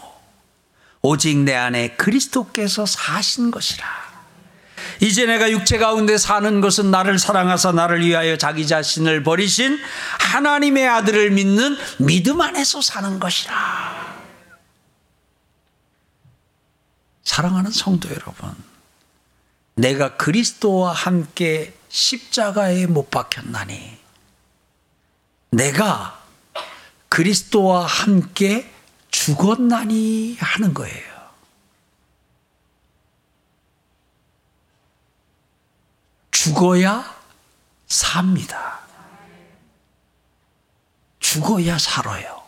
[1.02, 3.86] 오직 내 안에 그리스도께서 사신 것이라.
[5.00, 9.80] 이제 내가 육체 가운데 사는 것은 나를 사랑하사 나를 위하여 자기 자신을 버리신
[10.20, 14.18] 하나님의 아들을 믿는 믿음 안에서 사는 것이라.
[17.24, 18.54] 사랑하는 성도 여러분,
[19.76, 23.98] 내가 그리스도와 함께 십자가에 못 박혔나니,
[25.52, 26.27] 내가
[27.10, 28.72] 그리스도와 함께
[29.12, 31.17] 죽었나니 하는 거예요.
[36.32, 37.17] 죽어야
[37.88, 38.80] 삽니다.
[41.20, 42.43] 죽어야 살아요.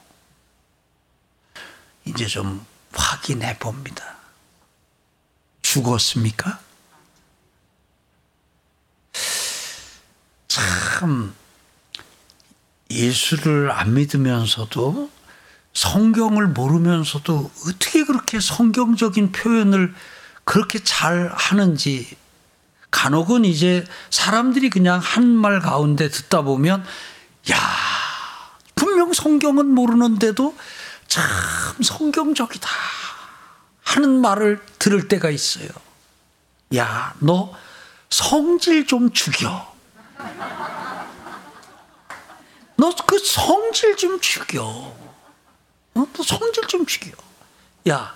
[2.05, 4.17] 이제 좀 확인해 봅니다.
[5.61, 6.59] 죽었습니까?
[10.47, 11.35] 참,
[12.91, 15.09] 예수를 안 믿으면서도
[15.73, 19.93] 성경을 모르면서도 어떻게 그렇게 성경적인 표현을
[20.43, 22.17] 그렇게 잘 하는지
[22.91, 26.83] 간혹은 이제 사람들이 그냥 한 말 가운데 듣다 보면
[27.51, 27.57] 야
[28.75, 30.57] 분명 성경은 모르는데도
[31.07, 31.23] 참
[31.81, 32.67] 성경적이다
[33.83, 35.67] 하는 말을 들을 때가 있어요.
[36.75, 37.53] 야, 너
[38.09, 39.73] 성질 좀 죽여.
[42.95, 44.63] 너 그 성질 좀 죽여.
[44.63, 44.95] 어?
[46.13, 47.11] 너 성질 좀 죽여.
[47.89, 48.15] 야,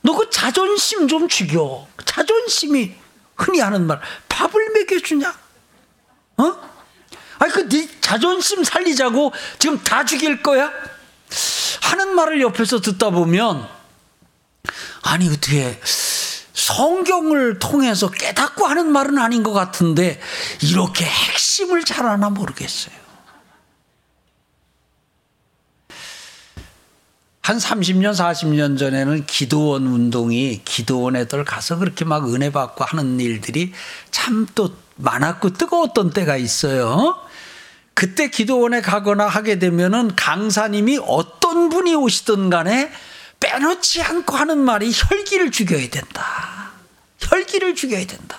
[0.00, 1.86] 너 그 자존심 좀 죽여.
[2.04, 2.94] 자존심이
[3.36, 4.00] 흔히 하는 말.
[4.28, 5.38] 밥을 먹여주냐?
[6.38, 6.72] 어?
[7.38, 10.70] 아니 그네 자존심 살리자고 지금 다 죽일 거야?
[11.82, 13.68] 하는 말을 옆에서 듣다 보면
[15.02, 15.80] 아니 어떻게
[16.54, 20.20] 성경을 통해서 깨닫고 하는 말은 아닌 것 같은데
[20.62, 22.94] 이렇게 핵심을 잘 아나 모르겠어요.
[27.42, 33.72] 한 30년, 40년 전에는 기도원 운동이 기도원 애들 가서 그렇게 막 은혜 받고 하는 일들이
[34.10, 37.18] 참 또 많았고 뜨거웠던 때가 있어요.
[37.94, 42.90] 그때 기도원에 가거나 하게 되면은 강사님이 어떤 분이 오시든 간에
[43.40, 46.61] 빼놓지 않고 하는 말이 혈기를 죽여야 된다.
[47.32, 48.38] 혈기를 죽여야 된다.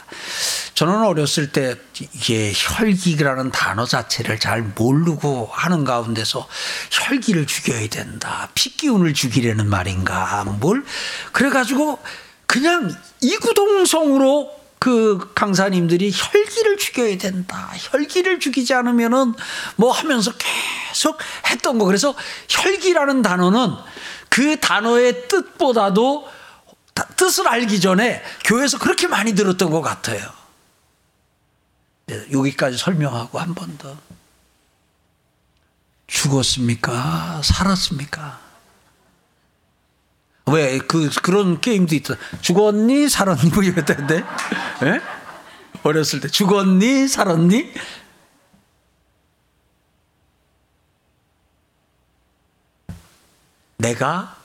[0.76, 6.48] 저는 어렸을 때 이게 혈기라는 단어 자체를 잘 모르고 하는 가운데서
[6.92, 8.50] 혈기를 죽여야 된다.
[8.54, 10.44] 피기운을 죽이려는 말인가.
[10.60, 10.84] 뭘.
[11.32, 12.00] 그래가지고
[12.46, 17.72] 그냥 이구동성으로 그 강사님들이 혈기를 죽여야 된다.
[17.76, 19.34] 혈기를 죽이지 않으면은
[19.76, 20.32] 뭐 하면서
[20.90, 21.18] 계속
[21.50, 21.86] 했던 거.
[21.86, 22.14] 그래서
[22.50, 23.74] 혈기라는 단어는
[24.30, 26.28] 그 단어의 뜻보다도
[27.16, 30.22] 뜻을 알기 전에 교회에서 그렇게 많이 들었던 것 같아요.
[32.06, 33.98] 네, 여기까지 설명하고 한 번 더.
[36.08, 37.42] 죽었습니까?
[37.44, 38.40] 살았습니까?
[40.48, 42.16] 왜, 그, 그런 게임도 있다.
[42.42, 43.10] 죽었니?
[43.10, 43.50] 살았니?
[43.50, 44.24] 뭐 이랬던데?
[44.84, 45.02] 예?
[45.84, 46.28] 어렸을 때.
[46.28, 47.08] 죽었니?
[47.08, 47.74] 살았니?
[53.78, 54.38] 내가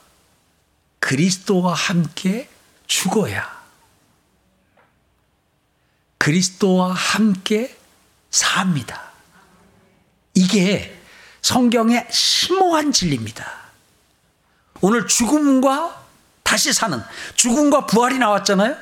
[1.08, 2.50] 그리스도와 함께
[2.86, 3.58] 죽어야
[6.18, 7.74] 그리스도와 함께
[8.30, 9.10] 삽니다.
[10.34, 11.00] 이게
[11.40, 13.50] 성경의 심오한 진리입니다.
[14.82, 16.08] 오늘 죽음과
[16.42, 17.02] 다시 사는
[17.36, 18.76] 죽음과 부활이 나왔잖아요.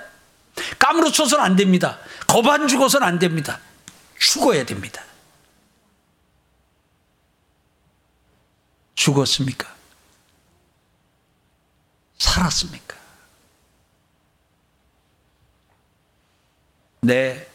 [0.80, 2.00] 까무러쳐서는 안 됩니다.
[2.26, 3.60] 거반 죽어서는 안 됩니다.
[4.18, 5.00] 죽어야 됩니다.
[8.96, 9.75] 죽었습니까?
[12.18, 12.96] 살았습니까?
[17.00, 17.46] 내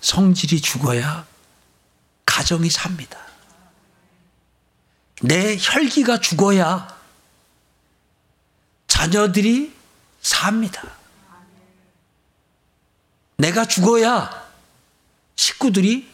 [0.00, 1.26] 성질이 죽어야
[2.24, 3.18] 가정이 삽니다.
[5.22, 6.88] 내 혈기가 죽어야
[8.86, 9.74] 자녀들이
[10.20, 10.82] 삽니다.
[13.36, 14.50] 내가 죽어야
[15.36, 16.08] 식구들이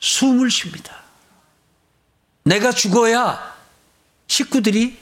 [0.00, 1.02] 숨을 쉽니다.
[2.44, 3.56] 내가 죽어야
[4.28, 4.98] 식구들이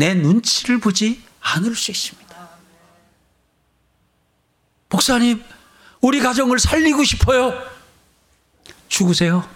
[0.00, 2.48] 내 눈치를 보지 않을 수 있습니다.
[4.88, 5.44] 목사님,
[6.00, 7.52] 우리 가정을 살리고 싶어요.
[8.88, 9.46] 죽으세요.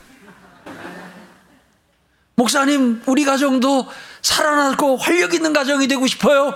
[2.34, 6.52] 목사님, 우리 가정도 살아나고 활력 있는 가정이 되고 싶어요.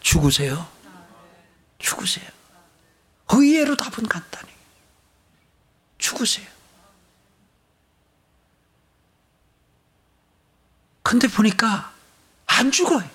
[0.00, 0.68] 죽으세요.
[1.78, 2.28] 죽으세요.
[3.30, 4.52] 의외로 답은 간단해.
[5.96, 6.46] 죽으세요.
[11.02, 11.93] 근데 보니까
[12.58, 13.08] 안 죽어요.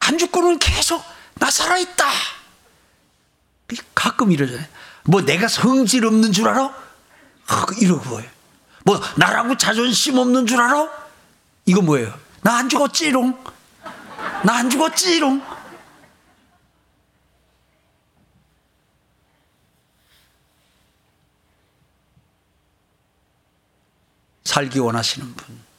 [0.00, 1.02] 안 죽고는 계속
[1.34, 2.04] 나 살아있다.
[3.94, 4.66] 가끔 이러잖아요.
[5.04, 6.74] 뭐 내가 성질 없는 줄 알아?
[7.80, 8.30] 이러고 뭐예요.
[8.84, 10.88] 뭐 나라고 자존심 없는 줄 알아?
[11.66, 12.18] 이거 뭐예요?
[12.42, 13.44] 나 안 죽었지롱.
[14.44, 15.42] 나 안 죽었지롱.
[24.44, 25.69] 살기 원하시는 분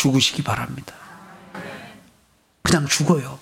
[0.00, 0.94] 죽으시기 바랍니다.
[2.62, 3.38] 그냥 죽어요.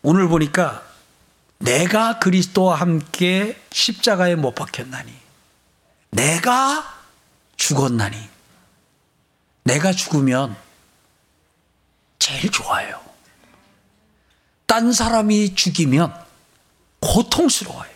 [0.00, 0.82] 오늘 보니까
[1.58, 5.12] 내가 그리스도와 함께 십자가에 못 박혔나니
[6.10, 6.98] 내가
[7.56, 8.16] 죽었나니
[9.64, 10.56] 내가 죽으면
[12.18, 12.98] 제일 좋아요.
[14.64, 16.14] 딴 사람이 죽이면
[17.00, 17.90] 고통스러워요.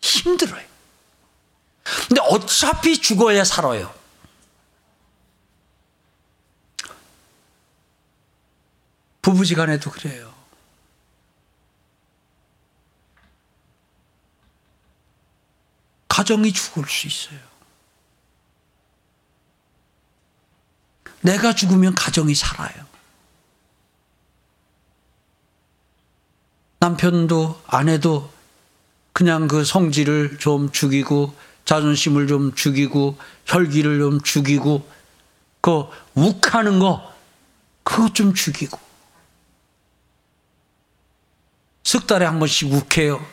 [0.00, 0.66] 힘들어요.
[2.08, 3.95] 근데 어차피 죽어야 살아요.
[9.26, 10.32] 부부지간에도 그래요.
[16.06, 17.40] 가정이 죽을 수 있어요.
[21.22, 22.86] 내가 죽으면 가정이 살아요.
[26.78, 28.32] 남편도 아내도
[29.12, 34.88] 그냥 그 성질을 좀 죽이고 자존심을 좀 죽이고 혈기를 좀 죽이고
[35.62, 37.12] 그 욱하는 거
[37.82, 38.85] 그것 좀 죽이고
[41.86, 43.24] 석 달에 한 번씩 욱해요.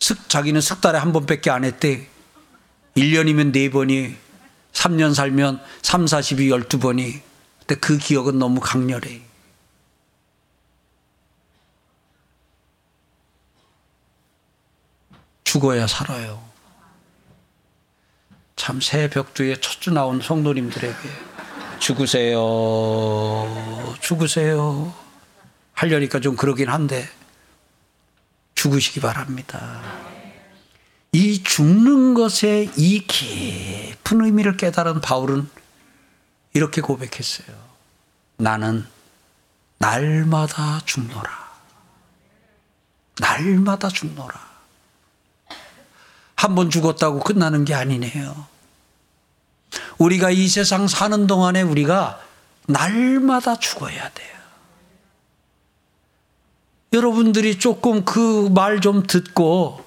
[0.00, 2.08] 석, 자기는 석 달에 한 번밖에 안 했대.
[2.96, 4.16] 1년이면 4번이,
[4.72, 7.20] 3년 살면 3, 40이 12번이.
[7.58, 9.20] 근데 그 기억은 너무 강렬해.
[15.44, 16.42] 죽어야 살아요.
[18.56, 20.96] 참 새벽두에 첫주 나온 성도님들에게
[21.80, 22.40] 죽으세요.
[24.00, 25.03] 죽으세요.
[25.74, 27.08] 하려니까 좀 그러긴 한데
[28.54, 29.82] 죽으시기 바랍니다.
[31.12, 35.48] 이 죽는 것에 이 깊은 의미를 깨달은 바울은
[36.54, 37.56] 이렇게 고백했어요.
[38.36, 38.86] 나는
[39.78, 41.44] 날마다 죽노라.
[43.20, 44.54] 날마다 죽노라.
[46.36, 48.46] 한 번 죽었다고 끝나는 게 아니네요.
[49.98, 52.20] 우리가 이 세상 사는 동안에 우리가
[52.66, 54.34] 날마다 죽어야 돼요.
[56.94, 59.84] 여러분들이 조금 그 말 좀 듣고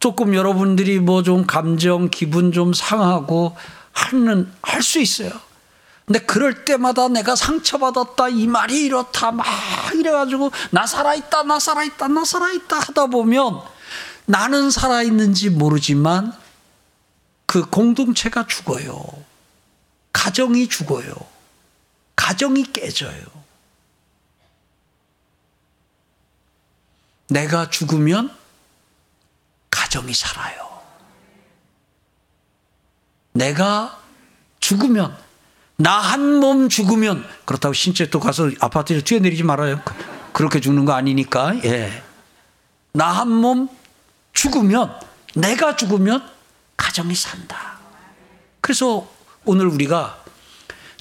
[0.00, 3.56] 조금 여러분들이 뭐 좀 감정, 기분 좀 상하고
[3.92, 5.30] 하는, 할 수 있어요.
[6.04, 9.46] 근데 그럴 때마다 내가 상처받았다, 이 말이 이렇다, 막
[9.94, 13.60] 이래가지고 나 살아있다, 나 살아있다, 나 살아있다 하다 보면
[14.26, 16.34] 나는 살아있는지 모르지만
[17.46, 19.02] 그 공동체가 죽어요.
[20.12, 21.14] 가정이 죽어요.
[22.16, 23.43] 가정이 깨져요.
[27.34, 28.30] 내가 죽으면
[29.70, 30.70] 가정이 살아요.
[33.32, 34.00] 내가
[34.60, 35.16] 죽으면
[35.76, 39.82] 나 한 몸 죽으면 그렇다고 신체 또 가서 아파트에서 뛰어내리지 말아요.
[40.32, 41.56] 그렇게 죽는 거 아니니까.
[41.64, 42.02] 예.
[42.92, 43.68] 나 한 몸
[44.32, 44.94] 죽으면
[45.34, 46.24] 내가 죽으면
[46.76, 47.78] 가정이 산다.
[48.60, 49.08] 그래서
[49.44, 50.22] 오늘 우리가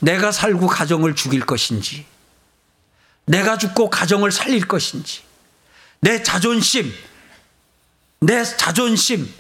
[0.01, 2.05] 내가 살고 가정을 죽일 것인지
[3.25, 5.21] 내가 죽고 가정을 살릴 것인지
[6.03, 6.93] 내 자존심,
[8.19, 9.33] 내 자존심,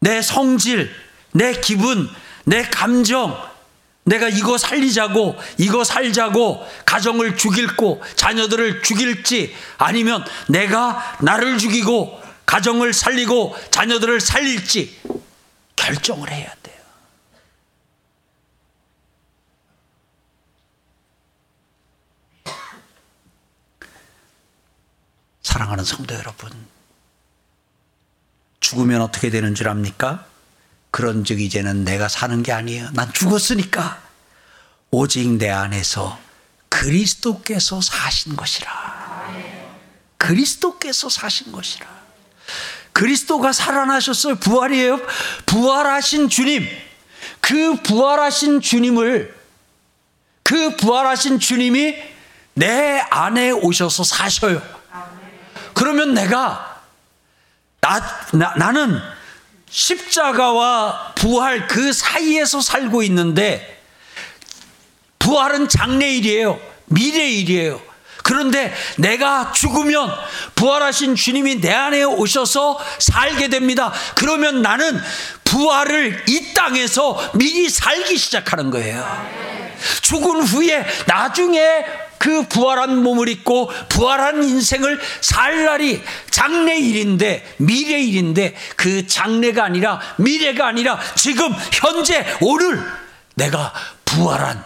[0.00, 0.94] 내 성질,
[1.32, 2.10] 내 기분,
[2.44, 3.42] 내 감정,
[4.04, 13.56] 내가 이거 살리자고, 이거 살자고, 가정을 죽일고, 자녀들을 죽일지, 아니면 내가 나를 죽이고, 가정을 살리고,
[13.70, 15.00] 자녀들을 살릴지,
[15.74, 16.75] 결정을 해야 돼
[25.56, 26.50] 사랑하는 성도 여러분,
[28.60, 30.26] 죽으면 어떻게 되는 줄 압니까?
[30.90, 32.90] 그런 즉 이제는 내가 사는 게 아니에요.
[32.92, 34.02] 난 죽었으니까.
[34.90, 36.18] 오직 내 안에서
[36.68, 39.32] 그리스도께서 사신 것이라.
[40.18, 41.86] 그리스도께서 사신 것이라.
[42.92, 44.34] 그리스도가 살아나셨어요.
[44.34, 45.00] 부활이에요.
[45.46, 46.68] 부활하신 주님.
[47.40, 49.34] 그 부활하신 주님을,
[50.42, 51.96] 그 부활하신 주님이
[52.52, 54.75] 내 안에 오셔서 사셔요.
[55.76, 56.80] 그러면 내가
[57.82, 58.00] 나,
[58.32, 58.98] 나, 나는
[59.68, 63.82] 십자가와 부활 그 사이에서 살고 있는데
[65.18, 66.58] 부활은 장래일이에요.
[66.86, 67.82] 미래일이에요.
[68.22, 70.10] 그런데 내가 죽으면
[70.54, 73.92] 부활하신 주님이 내 안에 오셔서 살게 됩니다.
[74.14, 74.98] 그러면 나는
[75.44, 79.06] 부활을 이 땅에서 미리 살기 시작하는 거예요.
[80.00, 81.84] 죽은 후에 나중에
[82.18, 90.00] 그 부활한 몸을 입고 부활한 인생을 살 날이 장래 일인데 미래 일인데 그 장래가 아니라
[90.18, 92.82] 미래가 아니라 지금 현재 오늘
[93.34, 93.72] 내가
[94.04, 94.64] 부활한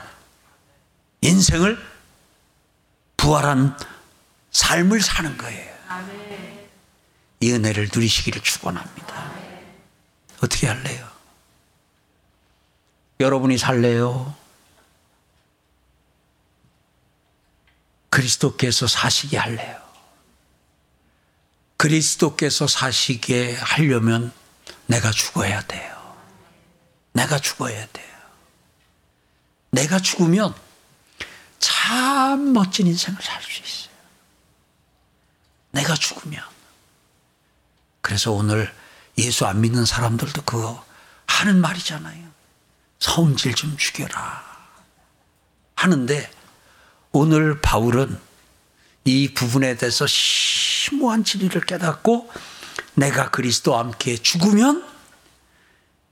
[1.22, 1.78] 인생을
[3.16, 3.76] 부활한
[4.50, 5.70] 삶을 사는 거예요.
[7.40, 9.30] 이 은혜를 누리시기를 축원합니다.
[10.42, 11.06] 어떻게 할래요?
[13.18, 14.34] 여러분이 살래요?
[18.10, 19.80] 그리스도께서 사시게 할래요.
[21.76, 24.32] 그리스도께서 사시게 하려면
[24.86, 26.16] 내가 죽어야 돼요.
[27.12, 28.10] 내가 죽어야 돼요.
[29.70, 30.54] 내가 죽으면
[31.58, 33.90] 참 멋진 인생을 살 수 있어요.
[35.70, 36.42] 내가 죽으면.
[38.00, 38.74] 그래서 오늘
[39.18, 40.84] 예수 안 믿는 사람들도 그거
[41.26, 42.28] 하는 말이잖아요.
[42.98, 44.44] 성질 좀 죽여라.
[45.76, 46.30] 하는데
[47.12, 48.18] 오늘 바울은
[49.04, 52.30] 이 부분에 대해서 심오한 진리를 깨닫고
[52.94, 54.86] 내가 그리스도와 함께 죽으면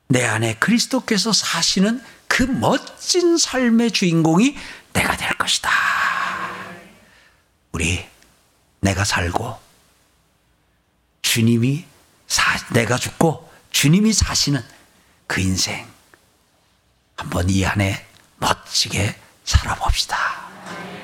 [0.09, 4.57] 내 안에 그리스도께서 사시는 그 멋진 삶의 주인공이
[4.92, 5.70] 내가 될 것이다.
[7.72, 8.05] 우리
[8.80, 9.59] 내가 살고
[11.22, 11.84] 주님이
[12.26, 12.42] 사,
[12.72, 14.64] 내가 죽고 주님이 사시는
[15.26, 15.86] 그 인생
[17.16, 18.07] 한번 이 안에
[18.38, 20.47] 멋지게 살아봅시다.
[20.68, 20.97] Amen.